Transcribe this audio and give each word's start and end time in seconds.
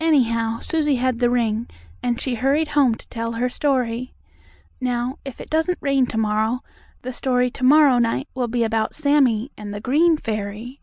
Anyhow, 0.00 0.60
Susie 0.60 0.96
had 0.96 1.18
the 1.18 1.28
ring, 1.28 1.68
and 2.02 2.18
she 2.18 2.36
hurried 2.36 2.68
home 2.68 2.94
to 2.94 3.06
tell 3.08 3.32
her 3.32 3.50
story. 3.50 4.14
Now, 4.80 5.18
if 5.26 5.42
it 5.42 5.50
doesn't 5.50 5.76
rain 5.82 6.06
to 6.06 6.16
morrow, 6.16 6.62
the 7.02 7.12
story 7.12 7.50
to 7.50 7.64
morrow 7.64 7.98
night 7.98 8.30
will 8.34 8.48
be 8.48 8.64
about 8.64 8.94
Sammie 8.94 9.50
and 9.58 9.74
the 9.74 9.80
green 9.80 10.16
fairy. 10.16 10.80